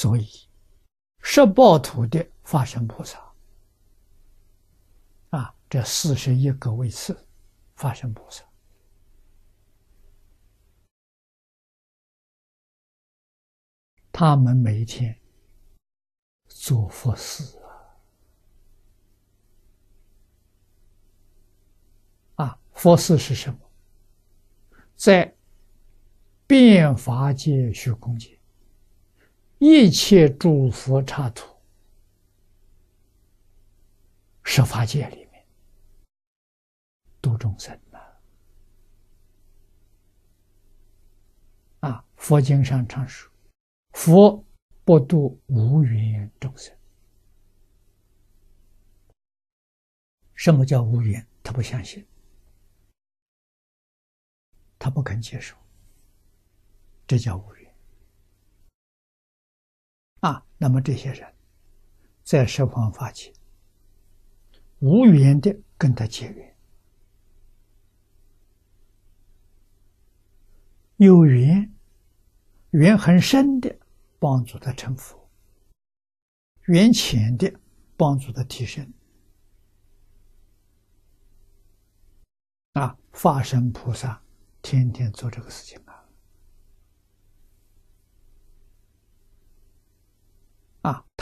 [0.00, 0.26] 所以
[1.18, 3.20] 十报土的法身菩萨。
[5.28, 7.28] 啊，这四十一个位次
[7.74, 8.42] 法身菩萨，
[14.10, 15.20] 他们每一天
[16.48, 17.58] 做佛事
[22.36, 23.60] 啊，啊，佛事是什么？
[24.96, 25.36] 在
[26.46, 28.39] 变法界、虚空界，
[29.62, 31.54] 一切诸佛刹土、
[34.42, 35.46] 十法界里面，
[37.20, 37.98] 度众生呐！
[41.80, 43.30] 啊，佛经上常说，
[43.92, 44.42] 佛
[44.82, 46.74] 不度无缘众生。
[50.34, 51.26] 什么叫无缘？
[51.42, 52.06] 他不相信。
[54.78, 55.54] 他不肯接受，
[57.06, 57.59] 这叫无缘
[60.62, 61.34] 那么这些人，
[62.22, 63.32] 在十方法界，
[64.80, 66.54] 无缘的跟他结缘，
[70.96, 71.72] 有缘，
[72.72, 73.74] 缘很深的
[74.18, 75.26] 帮助他成佛，
[76.66, 77.50] 缘浅的
[77.96, 78.92] 帮助他提升。
[82.74, 84.20] 啊，化身菩萨。
[84.62, 85.82] 天天做这个事情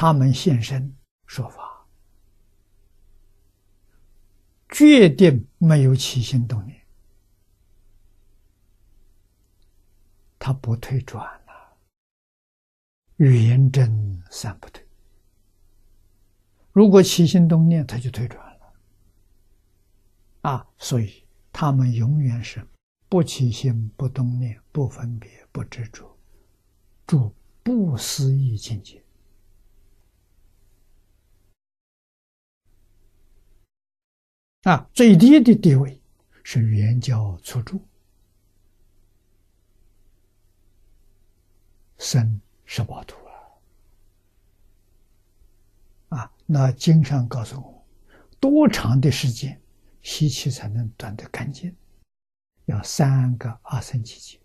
[0.00, 0.94] 他们现身
[1.26, 1.84] 说法，
[4.68, 6.80] 决定没有起心动念，
[10.38, 11.76] 他不退转了，
[13.16, 14.86] 圆真三不退。
[16.70, 18.72] 如果起心动念，他就退转了。
[20.42, 22.64] 啊，所以他们永远是。
[23.08, 26.16] 不起心，不动念，不分别，不执着，
[27.04, 29.02] 住不思议境界。
[34.68, 35.98] 啊，最低的地位
[36.42, 37.80] 是圆教初住，
[41.96, 43.16] 生十八土
[46.10, 46.18] 啊！
[46.18, 47.86] 啊，那经上告诉我，
[48.38, 49.58] 多长的时间
[50.02, 51.74] 吸气才能断得干净？
[52.66, 54.38] 要三个阿僧祇劫，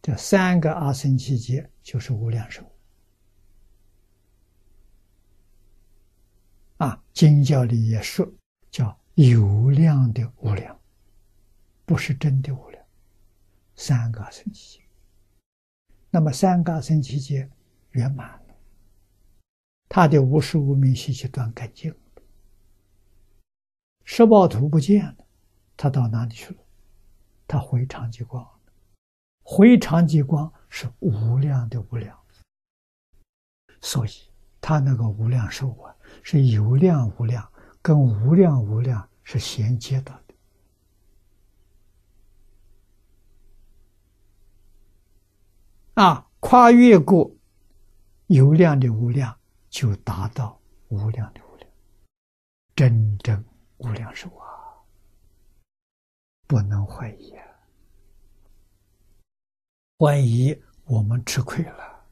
[0.00, 2.64] 这三个阿僧祇劫就是无量寿。
[6.78, 8.26] 啊，经教里也说
[8.70, 10.78] 叫有量的无量，
[11.84, 12.80] 不是真的无量。
[13.74, 14.82] 三个阿僧祇劫，
[16.08, 17.50] 那么三个阿僧祇劫
[17.90, 18.54] 圆满了，
[19.88, 22.22] 他的无始无明习气断干净了，
[24.04, 25.26] 十报图不见了，
[25.76, 26.60] 他到哪里去了？
[27.48, 28.48] 他回长极光，
[29.42, 32.16] 回长极光是无量的无量，
[33.80, 34.10] 所以
[34.60, 35.92] 他那个无量寿啊，
[36.22, 37.50] 是有量无量，
[37.88, 40.34] 跟无量无量是衔接到的。
[45.94, 47.34] 啊，跨越过
[48.26, 49.34] 有量的无量，
[49.70, 51.70] 就达到无量的无量，
[52.76, 53.42] 真正
[53.78, 54.44] 无量寿啊！
[56.46, 57.46] 不能怀疑啊！
[59.98, 62.04] 怀疑我们吃亏了，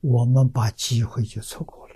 [0.00, 1.91] 我们把机会就错过了。